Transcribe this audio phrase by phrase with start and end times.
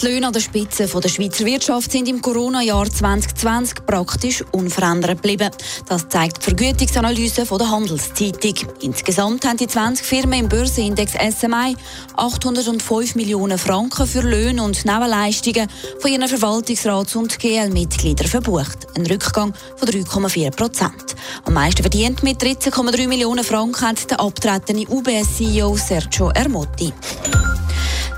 [0.00, 5.50] Die Löhne an der Spitze der Schweizer Wirtschaft sind im Corona-Jahr 2020 praktisch unverändert geblieben.
[5.88, 8.54] Das zeigt die Vergütungsanalyse der Handelszeitung.
[8.80, 11.76] Insgesamt haben die 20 Firmen im Börsenindex SMI
[12.16, 15.68] 805 Millionen Franken für Löhne und Nebenleistungen
[16.00, 18.86] von ihren Verwaltungsrats- und GL-Mitgliedern verbucht.
[18.96, 21.16] Ein Rückgang von 3,4 Prozent.
[21.44, 26.92] Am meisten verdient mit 13,3 Millionen Franken hat der abtretende UBS-CEO Sergio Ermotti.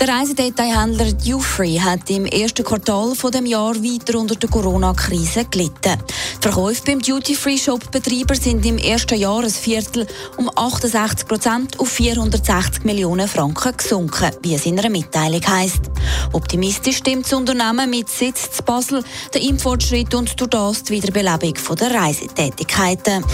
[0.00, 5.98] Der Reisedetailhändler Dufree hat im ersten Quartal von dem Jahr weiter unter der Corona-Krise gelitten.
[6.36, 13.76] Die Verkäufe beim Duty-Free-Shop-Betreiber sind im ersten Jahresviertel um 68 Prozent auf 460 Millionen Franken
[13.76, 15.90] gesunken, wie es in einer Mitteilung heisst.
[16.32, 19.02] Optimistisch stimmt das Unternehmen mit Sitz zu Basel
[19.34, 23.24] der Importschritt und durch das die Wiederbelebung der Reisetätigkeiten.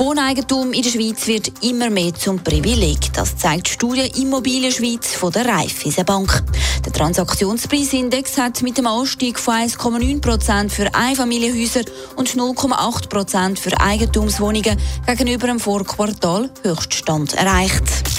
[0.00, 3.12] Wohneigentum in der Schweiz wird immer mehr zum Privileg.
[3.12, 6.42] Das zeigt die Studie Immobilien Schweiz von der Raiffeisenbank.
[6.86, 11.82] Der Transaktionspreisindex hat mit dem Anstieg von 1,9 Prozent für Einfamilienhäuser
[12.16, 18.09] und 0,8 Prozent für Eigentumswohnungen gegenüber dem Vorquartal Höchststand erreicht.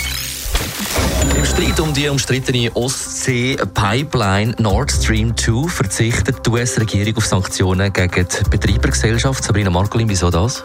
[1.35, 8.27] Im Streit um die umstrittene Ostsee-Pipeline Nord Stream 2 verzichtet die US-Regierung auf Sanktionen gegen
[8.27, 9.43] die Betreibergesellschaft.
[9.43, 10.63] Sabrina Markolin, wieso das?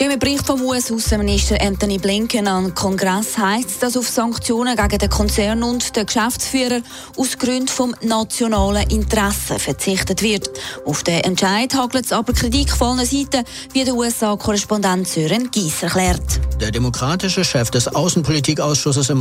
[0.00, 4.76] Ja, Im Bericht vom US-Außenminister Anthony Blinken an den Kongress heißt es, dass auf Sanktionen
[4.76, 6.80] gegen den Konzern und den Geschäftsführer
[7.16, 10.50] aus Gründen vom nationalen Interesse verzichtet wird.
[10.84, 15.82] Auf den Entscheid hagelt es aber Kritik von allen Seiten, wie der USA-Korrespondent Sören Gies
[15.82, 16.40] erklärt.
[16.60, 19.20] Der demokratische Chef des Außenpolitikausschusses im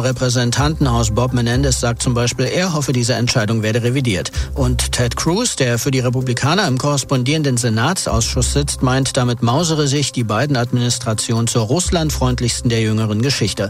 [0.75, 4.31] Repräsentantenhaus Bob Menendez sagt zum Beispiel, er hoffe, diese Entscheidung werde revidiert.
[4.55, 10.11] Und Ted Cruz, der für die Republikaner im korrespondierenden Senatsausschuss sitzt, meint, damit mausere sich
[10.11, 13.69] die beiden Administrationen zur russlandfreundlichsten der jüngeren Geschichte.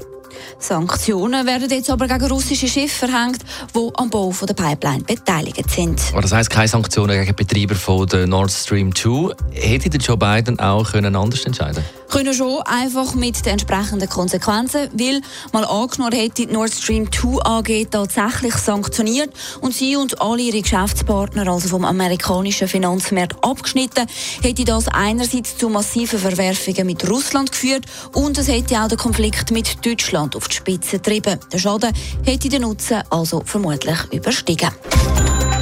[0.57, 3.41] Sanktionen werden jetzt aber gegen russische Schiffe verhängt,
[3.73, 6.01] die am Bau der Pipeline beteiligt sind.
[6.11, 9.33] Aber das heisst keine Sanktionen gegen Betreiber von der Nord Stream 2.
[9.51, 14.89] Hätte der Joe Biden auch können anders entscheiden können schon, einfach mit den entsprechenden Konsequenzen,
[14.93, 15.21] weil
[15.51, 20.61] mal angenommen hätte die Nord Stream 2 AG tatsächlich sanktioniert und sie und alle ihre
[20.61, 24.07] Geschäftspartner, also vom amerikanischen Finanzmarkt abgeschnitten,
[24.41, 29.51] hätte das einerseits zu massiven Verwerfungen mit Russland geführt und es hätte auch den Konflikt
[29.51, 31.39] mit Deutschland auf die Spitze getrieben.
[31.51, 34.69] Der Schaden hätte den Nutzen also vermutlich überstiegen.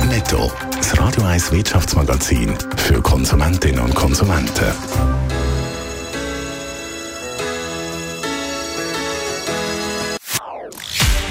[0.09, 4.73] Netto, das Radio 1 Wirtschaftsmagazin für Konsumentinnen und Konsumenten.